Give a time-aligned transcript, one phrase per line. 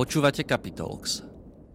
[0.00, 1.20] Počúvate Capitalx,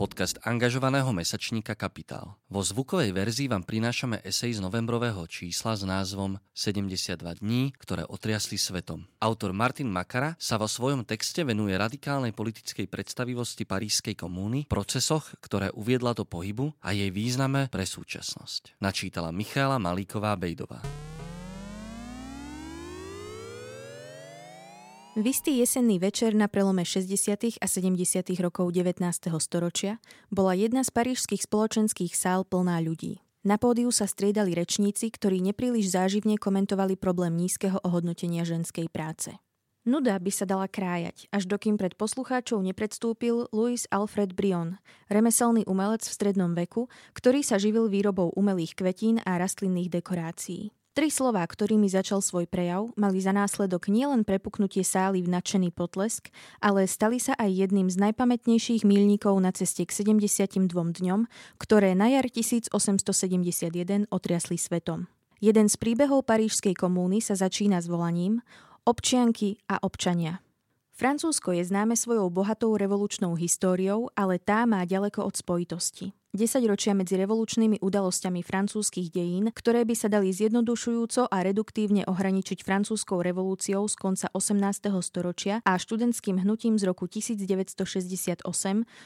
[0.02, 2.34] podcast angažovaného mesačníka Kapitál.
[2.50, 8.58] Vo zvukovej verzii vám prinášame esej z novembrového čísla s názvom 72 dní, ktoré otriasli
[8.58, 9.06] svetom.
[9.22, 15.70] Autor Martin Makara sa vo svojom texte venuje radikálnej politickej predstavivosti Parížskej komúny, procesoch, ktoré
[15.78, 18.82] uviedla do pohybu a jej význame pre súčasnosť.
[18.82, 20.34] Načítala Michála Malíková
[25.16, 27.64] V istý jesenný večer na prelome 60.
[27.64, 28.36] a 70.
[28.44, 29.00] rokov 19.
[29.39, 33.23] storočia bola jedna z parížských spoločenských sál plná ľudí.
[33.48, 39.31] Na pódiu sa striedali rečníci, ktorí nepríliš záživne komentovali problém nízkeho ohodnotenia ženskej práce.
[39.88, 46.04] Nuda by sa dala krájať, až dokým pred poslucháčov nepredstúpil Louis Alfred Brion, remeselný umelec
[46.04, 50.76] v strednom veku, ktorý sa živil výrobou umelých kvetín a rastlinných dekorácií.
[50.96, 56.32] Tri slová, ktorými začal svoj prejav, mali za následok nielen prepuknutie sály v nadšený potlesk,
[56.64, 61.28] ale stali sa aj jedným z najpamätnejších míľnikov na ceste k 72 dňom,
[61.60, 62.72] ktoré na jar 1871
[64.08, 65.12] otriasli svetom.
[65.44, 68.40] Jeden z príbehov Parížskej komúny sa začína s volaním
[68.88, 70.40] Občianky a občania.
[70.96, 76.16] Francúzsko je známe svojou bohatou revolučnou históriou, ale tá má ďaleko od spojitosti.
[76.36, 82.61] 10 ročia medzi revolučnými udalosťami francúzskych dejín, ktoré by sa dali zjednodušujúco a reduktívne ohraničiť
[82.61, 84.92] francúzskou revolúciou z konca 18.
[85.00, 88.44] storočia a študentským hnutím z roku 1968,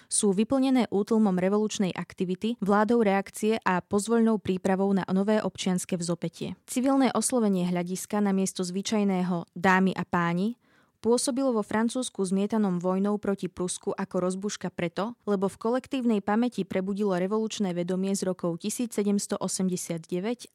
[0.09, 6.57] sú vyplnené útlmom revolučnej aktivity, vládou reakcie a pozvoľnou prípravou na nové občianske vzopetie.
[6.65, 10.57] Civilné oslovenie hľadiska na miesto zvyčajného dámy a páni
[10.99, 17.15] Pôsobilo vo Francúzsku zmietanom vojnou proti Prusku ako rozbuška preto, lebo v kolektívnej pamäti prebudilo
[17.15, 19.39] revolučné vedomie z rokov 1789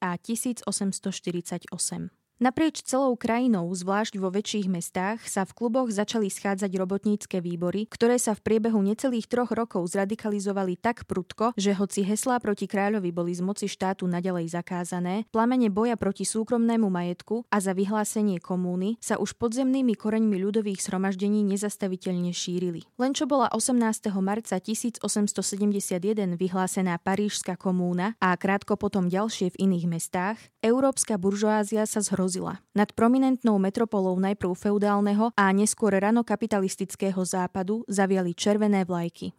[0.05, 2.24] a 1848.
[2.43, 8.19] Naprieč celou krajinou, zvlášť vo väčších mestách, sa v kluboch začali schádzať robotnícke výbory, ktoré
[8.19, 13.31] sa v priebehu necelých troch rokov zradikalizovali tak prudko, že hoci heslá proti kráľovi boli
[13.31, 19.15] z moci štátu nadalej zakázané, plamene boja proti súkromnému majetku a za vyhlásenie komúny sa
[19.15, 22.83] už podzemnými koreňmi ľudových zhromaždení nezastaviteľne šírili.
[22.99, 24.11] Len čo bola 18.
[24.19, 25.06] marca 1871
[26.34, 32.65] vyhlásená Parížska komúna a krátko potom ďalšie v iných mestách, európska buržoázia sa zhrozila hrozila.
[32.73, 39.37] Nad prominentnou metropolou najprv feudálneho a neskôr ranokapitalistického západu zaviali červené vlajky.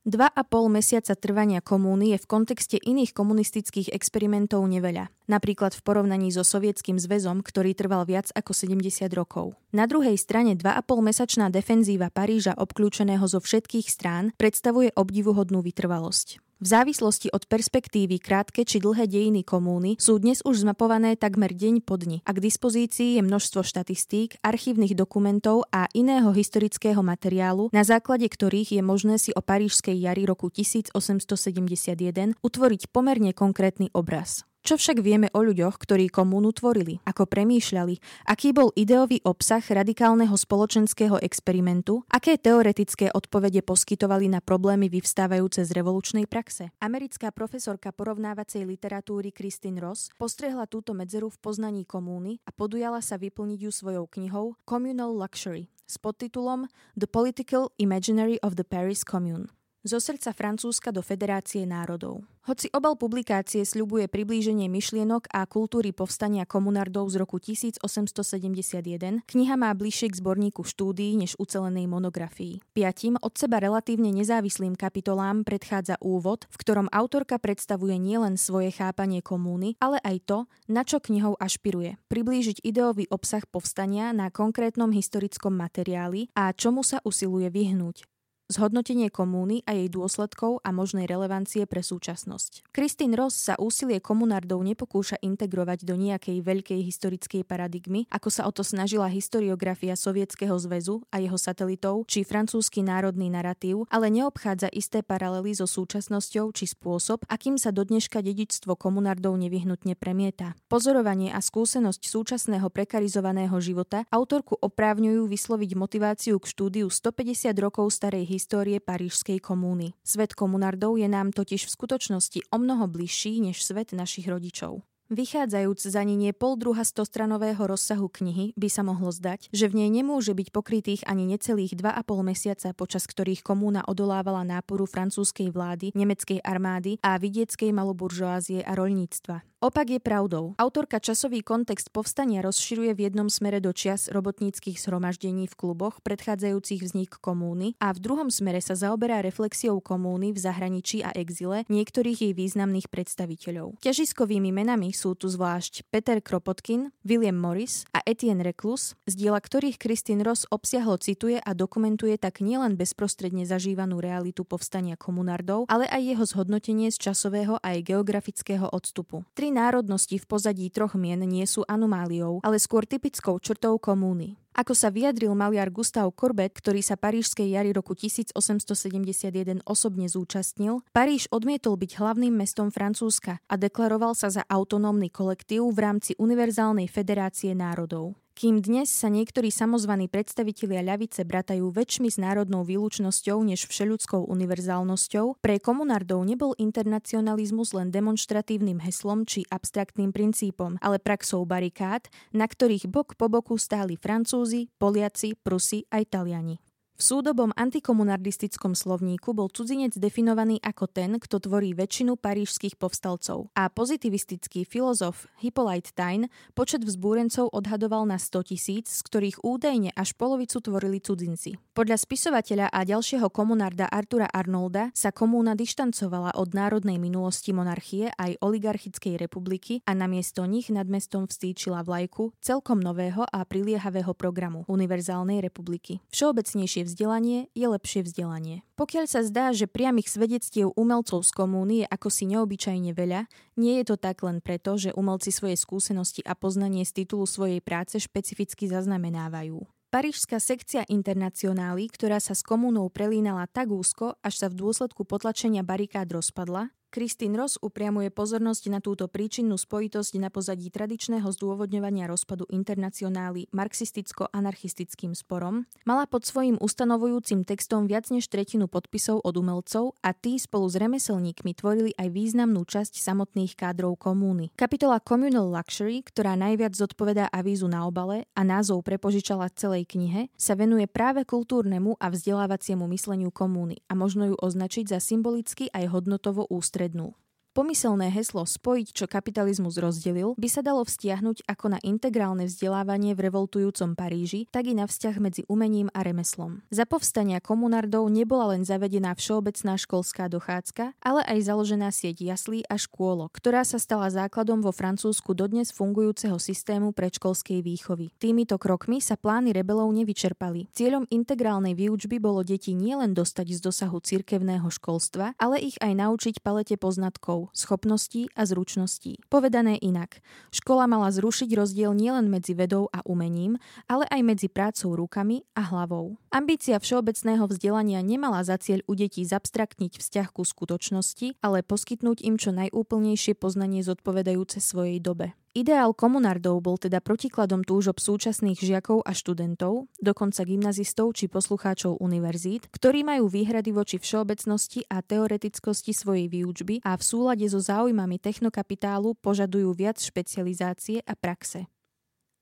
[0.00, 5.84] Dva a pol mesiaca trvania komúny je v kontexte iných komunistických experimentov neveľa, napríklad v
[5.84, 9.60] porovnaní so Sovietským zväzom, ktorý trval viac ako 70 rokov.
[9.76, 16.40] Na druhej strane 2,5 mesačná defenzíva Paríža obklúčeného zo všetkých strán predstavuje obdivuhodnú vytrvalosť.
[16.60, 21.80] V závislosti od perspektívy krátke či dlhé dejiny komúny sú dnes už zmapované takmer deň
[21.80, 27.80] po dni a k dispozícii je množstvo štatistík, archívnych dokumentov a iného historického materiálu, na
[27.80, 34.44] základe ktorých je možné si o parížskej jari roku 1871 utvoriť pomerne konkrétny obraz.
[34.60, 37.96] Čo však vieme o ľuďoch, ktorí komúnu tvorili, ako premýšľali,
[38.28, 45.70] aký bol ideový obsah radikálneho spoločenského experimentu, aké teoretické odpovede poskytovali na problémy vyvstávajúce z
[45.72, 46.68] revolučnej praxe.
[46.84, 53.16] Americká profesorka porovnávacej literatúry Christine Ross postrehla túto medzeru v poznaní komúny a podujala sa
[53.16, 59.50] vyplniť ju svojou knihou Communal Luxury s podtitulom The Political Imaginary of the Paris Commune.
[59.80, 62.20] Zo srdca Francúzska do Federácie národov.
[62.44, 69.72] Hoci obal publikácie sľubuje priblíženie myšlienok a kultúry povstania komunardov z roku 1871, kniha má
[69.72, 72.60] bližšie k zborníku štúdií než ucelenej monografii.
[72.76, 79.24] Piatim od seba relatívne nezávislým kapitolám predchádza úvod, v ktorom autorka predstavuje nielen svoje chápanie
[79.24, 80.38] komúny, ale aj to,
[80.68, 81.96] na čo knihou ašpiruje.
[82.12, 88.09] Priblížiť ideový obsah povstania na konkrétnom historickom materiáli a čomu sa usiluje vyhnúť
[88.50, 92.74] zhodnotenie komúny a jej dôsledkov a možnej relevancie pre súčasnosť.
[92.74, 98.52] Kristín Ross sa úsilie komunardov nepokúša integrovať do nejakej veľkej historickej paradigmy, ako sa o
[98.52, 105.06] to snažila historiografia Sovietskeho zväzu a jeho satelitov či francúzsky národný narratív, ale neobchádza isté
[105.06, 110.58] paralely so súčasnosťou či spôsob, akým sa do dneška dedičstvo komunardov nevyhnutne premieta.
[110.66, 118.26] Pozorovanie a skúsenosť súčasného prekarizovaného života autorku oprávňujú vysloviť motiváciu k štúdiu 150 rokov starej
[118.26, 118.39] histórie
[118.80, 119.92] Parížskej komúny.
[120.00, 124.80] Svet komunardov je nám totiž v skutočnosti o mnoho bližší než svet našich rodičov.
[125.10, 129.90] Vychádzajúc za nie pol druha stostranového rozsahu knihy, by sa mohlo zdať, že v nej
[129.90, 136.38] nemôže byť pokrytých ani necelých 2,5 mesiaca, počas ktorých komúna odolávala náporu francúzskej vlády, nemeckej
[136.46, 139.50] armády a vidieckej maloburžoázie a roľníctva.
[139.60, 140.56] Opak je pravdou.
[140.56, 146.80] Autorka časový kontext povstania rozširuje v jednom smere do čias robotníckých zhromaždení v kluboch predchádzajúcich
[146.80, 152.24] vznik komúny a v druhom smere sa zaoberá reflexiou komúny v zahraničí a exile niektorých
[152.24, 153.84] jej významných predstaviteľov.
[153.84, 159.80] Ťažiskovými menami sú tu zvlášť Peter Kropotkin, William Morris a Etienne Reclus, z diela ktorých
[159.80, 166.02] Kristin Ross obsiahlo cituje a dokumentuje tak nielen bezprostredne zažívanú realitu povstania komunardov, ale aj
[166.04, 169.24] jeho zhodnotenie z časového aj geografického odstupu.
[169.32, 174.36] Tri národnosti v pozadí troch mien nie sú anomáliou, ale skôr typickou črtou komúny.
[174.54, 181.30] Ako sa vyjadril maliar Gustav Corbett, ktorý sa Parížskej jary roku 1871 osobne zúčastnil, Paríž
[181.30, 187.54] odmietol byť hlavným mestom Francúzska a deklaroval sa za autonómny kolektív v rámci Univerzálnej federácie
[187.54, 188.18] národov.
[188.40, 195.44] Kým dnes sa niektorí samozvaní predstavitelia ľavice bratajú väčšmi s národnou výlučnosťou než všeľudskou univerzálnosťou,
[195.44, 202.88] pre komunardov nebol internacionalizmus len demonstratívnym heslom či abstraktným princípom, ale praxou barikád, na ktorých
[202.88, 206.69] bok po boku stáli Francúzi, Poliaci, Prusi a Italiani.
[207.00, 213.48] V súdobom antikomunardistickom slovníku bol cudzinec definovaný ako ten, kto tvorí väčšinu parížských povstalcov.
[213.56, 220.12] A pozitivistický filozof Hippolyte Taine počet vzbúrencov odhadoval na 100 tisíc, z ktorých údajne až
[220.12, 221.56] polovicu tvorili cudzinci.
[221.72, 228.36] Podľa spisovateľa a ďalšieho komunarda Artura Arnolda sa komúna dištancovala od národnej minulosti monarchie aj
[228.44, 235.40] oligarchickej republiky a namiesto nich nad mestom vstýčila vlajku celkom nového a priliehavého programu Univerzálnej
[235.40, 236.04] republiky.
[236.12, 238.66] Všeobecnejšie vzdelanie je lepšie vzdelanie.
[238.74, 243.78] Pokiaľ sa zdá, že priamých svedectiev umelcov z komúny je ako si neobyčajne veľa, nie
[243.78, 248.02] je to tak len preto, že umelci svoje skúsenosti a poznanie z titulu svojej práce
[248.02, 249.62] špecificky zaznamenávajú.
[249.90, 255.66] Parížská sekcia internacionály, ktorá sa s komúnou prelínala tak úzko, až sa v dôsledku potlačenia
[255.66, 262.50] barikád rozpadla, Kristín Ross upriamuje pozornosť na túto príčinnú spojitosť na pozadí tradičného zdôvodňovania rozpadu
[262.50, 270.10] internacionály marxisticko-anarchistickým sporom, mala pod svojim ustanovujúcim textom viac než tretinu podpisov od umelcov a
[270.10, 274.50] tí spolu s remeselníkmi tvorili aj významnú časť samotných kádrov komúny.
[274.58, 280.58] Kapitola Communal Luxury, ktorá najviac zodpovedá avízu na obale a názov prepožičala celej knihe, sa
[280.58, 286.50] venuje práve kultúrnemu a vzdelávaciemu mysleniu komúny a možno ju označiť za symbolicky aj hodnotovo
[286.50, 287.14] ústredný стрельнул.
[287.50, 293.26] Pomyselné heslo spojiť, čo kapitalizmus rozdelil, by sa dalo vztiahnuť ako na integrálne vzdelávanie v
[293.26, 296.62] revoltujúcom Paríži, tak i na vzťah medzi umením a remeslom.
[296.70, 302.78] Za povstania komunardov nebola len zavedená všeobecná školská dochádzka, ale aj založená sieť jaslí a
[302.78, 308.14] škôlok, ktorá sa stala základom vo Francúzsku dodnes fungujúceho systému predškolskej výchovy.
[308.22, 310.70] Týmito krokmi sa plány rebelov nevyčerpali.
[310.70, 316.46] Cieľom integrálnej výučby bolo deti nielen dostať z dosahu cirkevného školstva, ale ich aj naučiť
[316.46, 319.24] palete poznatkov schopností a zručností.
[319.32, 320.20] Povedané inak,
[320.52, 323.56] škola mala zrušiť rozdiel nielen medzi vedou a umením,
[323.88, 326.20] ale aj medzi prácou rukami a hlavou.
[326.28, 332.36] Ambícia všeobecného vzdelania nemala za cieľ u detí zabstraktniť vzťah ku skutočnosti, ale poskytnúť im
[332.36, 335.39] čo najúplnejšie poznanie zodpovedajúce svojej dobe.
[335.50, 342.70] Ideál komunardov bol teda protikladom túžob súčasných žiakov a študentov, dokonca gymnazistov či poslucháčov univerzít,
[342.70, 349.18] ktorí majú výhrady voči všeobecnosti a teoretickosti svojej výučby a v súlade so záujmami technokapitálu
[349.18, 351.66] požadujú viac špecializácie a praxe.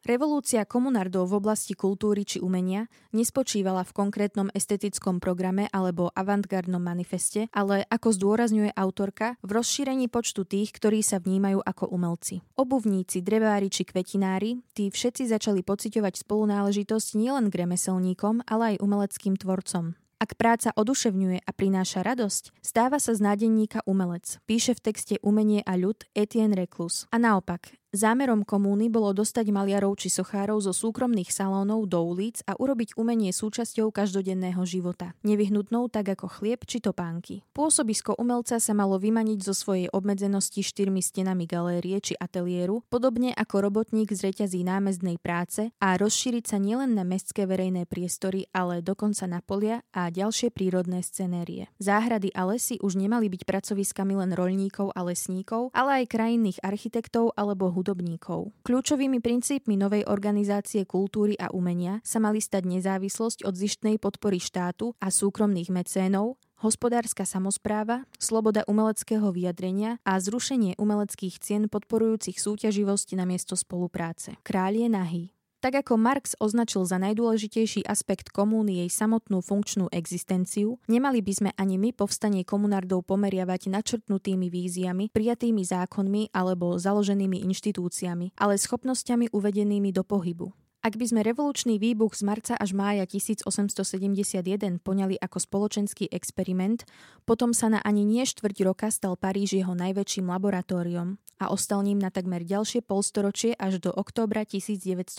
[0.07, 7.51] Revolúcia komunardov v oblasti kultúry či umenia nespočívala v konkrétnom estetickom programe alebo avantgardnom manifeste,
[7.51, 12.47] ale ako zdôrazňuje autorka, v rozšírení počtu tých, ktorí sa vnímajú ako umelci.
[12.55, 19.35] Obuvníci, drevári či kvetinári, tí všetci začali pociťovať spolunáležitosť nielen k remeselníkom, ale aj umeleckým
[19.35, 19.99] tvorcom.
[20.19, 24.43] Ak práca oduševňuje a prináša radosť, stáva sa z nádenníka umelec.
[24.51, 27.07] Píše v texte Umenie a ľud Etienne Reclus.
[27.15, 32.53] A naopak, Zámerom komúny bolo dostať maliarov či sochárov zo súkromných salónov do ulic a
[32.53, 37.49] urobiť umenie súčasťou každodenného života, nevyhnutnou tak ako chlieb či topánky.
[37.57, 43.73] Pôsobisko umelca sa malo vymaniť zo svojej obmedzenosti štyrmi stenami galérie či ateliéru, podobne ako
[43.73, 49.25] robotník z reťazí námestnej práce a rozšíriť sa nielen na mestské verejné priestory, ale dokonca
[49.25, 51.73] na polia a ďalšie prírodné scenérie.
[51.81, 57.33] Záhrady a lesy už nemali byť pracoviskami len roľníkov a lesníkov, ale aj krajinných architektov
[57.33, 58.51] alebo hudobníkov.
[58.67, 64.99] Kľúčovými princípmi novej organizácie kultúry a umenia sa mali stať nezávislosť od zištnej podpory štátu
[64.99, 73.25] a súkromných mecénov, hospodárska samozpráva, sloboda umeleckého vyjadrenia a zrušenie umeleckých cien podporujúcich súťaživosť na
[73.25, 74.35] miesto spolupráce.
[74.43, 75.25] Kráľ je nahý.
[75.59, 81.51] Tak ako Marx označil za najdôležitejší aspekt komúny jej samotnú funkčnú existenciu, nemali by sme
[81.59, 89.91] ani my povstanie komunardov pomeriavať načrtnutými víziami, prijatými zákonmi alebo založenými inštitúciami, ale schopnosťami uvedenými
[89.91, 90.68] do pohybu.
[90.79, 96.87] Ak by sme revolučný výbuch z marca až mája 1871 poňali ako spoločenský experiment,
[97.27, 101.99] potom sa na ani nie štvrť roka stal Paríž jeho najväčším laboratóriom a ostal ním
[101.99, 105.11] na takmer ďalšie polstoročie až do októbra 1917.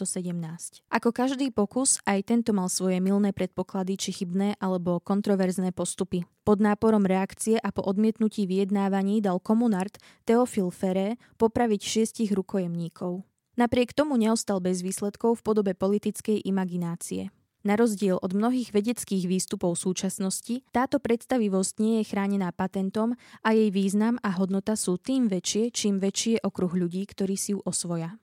[0.88, 6.24] Ako každý pokus, aj tento mal svoje milné predpoklady či chybné alebo kontroverzné postupy.
[6.48, 13.28] Pod náporom reakcie a po odmietnutí vyjednávaní dal komunart Teofil Ferré popraviť šiestich rukojemníkov.
[13.60, 17.28] Napriek tomu neostal bez výsledkov v podobe politickej imaginácie.
[17.68, 23.68] Na rozdiel od mnohých vedeckých výstupov súčasnosti, táto predstavivosť nie je chránená patentom a jej
[23.68, 28.16] význam a hodnota sú tým väčšie, čím väčší je okruh ľudí, ktorí si ju osvoja.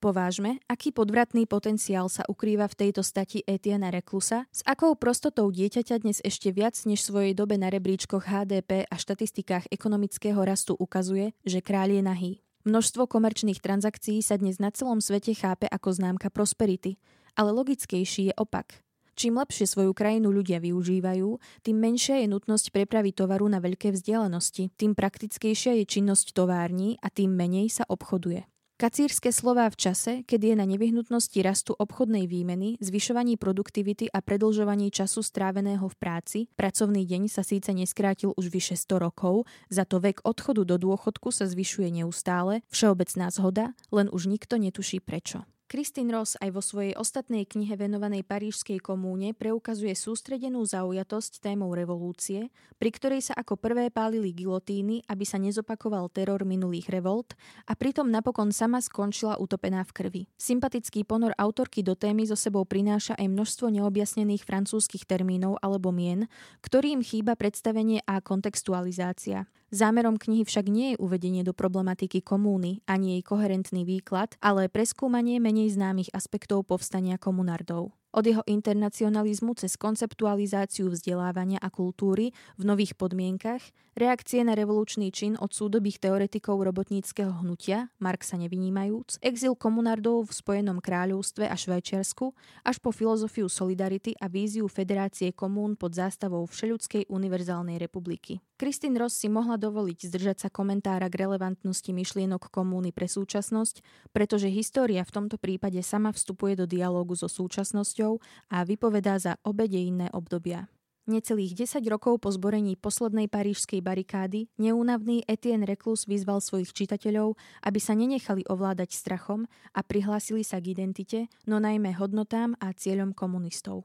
[0.00, 6.00] Povážme, aký podvratný potenciál sa ukrýva v tejto stati Etiana Reklusa, s akou prostotou dieťaťa
[6.00, 11.60] dnes ešte viac než svojej dobe na rebríčkoch HDP a štatistikách ekonomického rastu ukazuje, že
[11.60, 12.32] kráľ je nahý.
[12.62, 16.94] Množstvo komerčných transakcií sa dnes na celom svete chápe ako známka prosperity,
[17.34, 18.86] ale logickejší je opak.
[19.18, 24.70] Čím lepšie svoju krajinu ľudia využívajú, tým menšia je nutnosť prepravy tovaru na veľké vzdialenosti,
[24.78, 28.51] tým praktickejšia je činnosť tovární a tým menej sa obchoduje.
[28.82, 34.90] Kacírske slová v čase, keď je na nevyhnutnosti rastu obchodnej výmeny, zvyšovaní produktivity a predlžovaní
[34.90, 40.02] času stráveného v práci, pracovný deň sa síce neskrátil už vyše 100 rokov, za to
[40.02, 45.46] vek odchodu do dôchodku sa zvyšuje neustále, všeobecná zhoda, len už nikto netuší prečo.
[45.72, 52.52] Kristin Ross aj vo svojej ostatnej knihe venovanej Parížskej komúne preukazuje sústredenú zaujatosť témou revolúcie,
[52.76, 57.32] pri ktorej sa ako prvé pálili gilotíny, aby sa nezopakoval teror minulých revolt
[57.64, 60.22] a pritom napokon sama skončila utopená v krvi.
[60.36, 66.28] Sympatický ponor autorky do témy zo sebou prináša aj množstvo neobjasnených francúzskych termínov alebo mien,
[66.60, 69.48] ktorým chýba predstavenie a kontextualizácia.
[69.72, 75.40] Zámerom knihy však nie je uvedenie do problematiky komúny ani jej koherentný výklad, ale preskúmanie
[75.40, 77.96] menej známych aspektov povstania komunardov.
[78.12, 83.64] Od jeho internacionalizmu cez konceptualizáciu vzdelávania a kultúry v nových podmienkach,
[83.96, 90.84] reakcie na revolučný čin od súdobých teoretikov robotníckého hnutia, Marxa nevynímajúc, exil komunardov v Spojenom
[90.84, 92.36] kráľovstve a Švajčiarsku,
[92.68, 98.44] až po filozofiu solidarity a víziu Federácie komún pod zástavou Všeľudskej univerzálnej republiky.
[98.60, 103.82] Kristin Ross si mohla dovoliť zdržať sa komentára k relevantnosti myšlienok komúny pre súčasnosť,
[104.14, 108.01] pretože história v tomto prípade sama vstupuje do dialógu so súčasnosťou
[108.50, 110.66] a vypovedá za obe dejinné obdobia.
[111.02, 117.34] Necelých 10 rokov po zborení poslednej parížskej barikády neúnavný Etienne Reclus vyzval svojich čitateľov,
[117.66, 123.18] aby sa nenechali ovládať strachom a prihlásili sa k identite, no najmä hodnotám a cieľom
[123.18, 123.82] komunistov.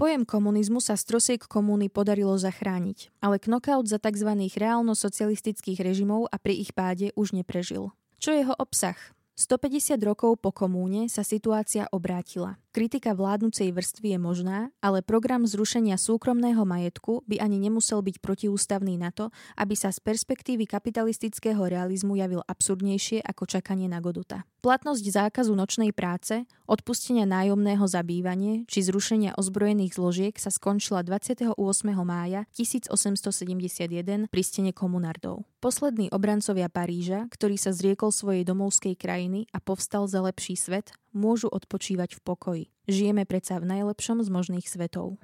[0.00, 4.32] Pojem komunizmu sa z trosiek komúny podarilo zachrániť, ale knockout za tzv.
[4.56, 7.92] reálno-socialistických režimov a pri ich páde už neprežil.
[8.16, 8.96] Čo je jeho obsah?
[9.36, 12.56] 150 rokov po komúne sa situácia obrátila.
[12.74, 18.98] Kritika vládnucej vrstvy je možná, ale program zrušenia súkromného majetku by ani nemusel byť protiústavný
[18.98, 24.42] na to, aby sa z perspektívy kapitalistického realizmu javil absurdnejšie ako čakanie na Godota.
[24.58, 31.54] Platnosť zákazu nočnej práce, odpustenia nájomného zabývanie či zrušenia ozbrojených zložiek sa skončila 28.
[32.02, 35.46] mája 1871 pri stene komunardov.
[35.62, 41.46] Poslední obrancovia Paríža, ktorý sa zriekol svojej domovskej krajiny a povstal za lepší svet, môžu
[41.48, 42.68] odpočívať v pokoji.
[42.90, 45.16] Žijeme predsa v najlepšom z možných svetov.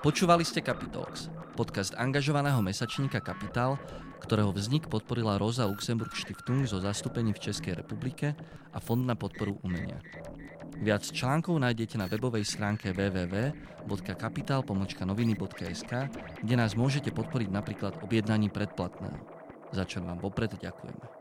[0.00, 3.76] Počúvali ste Capitalx, podcast angažovaného mesačníka Kapitál,
[4.24, 8.32] ktorého vznik podporila Rosa Luxemburg Stiftung zo zastúpení v Českej republike
[8.72, 10.00] a Fond na podporu umenia.
[10.80, 15.92] Viac článkov nájdete na webovej stránke www.kapital.noviny.sk,
[16.40, 19.20] kde nás môžete podporiť napríklad objednaním predplatného.
[19.76, 21.19] Za čo vám vopred ďakujeme.